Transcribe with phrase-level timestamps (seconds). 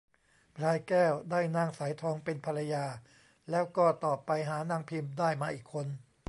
[0.55, 2.85] พลายแก้วได้นางสายทองเป็นภรรยา
[3.49, 5.87] แล้วก็ต่อไปหานางพิม ได้มาอีกคน